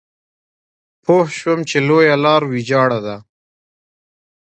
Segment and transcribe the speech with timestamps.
[1.03, 3.15] پوه شوم چې لویه لار ويجاړه ده.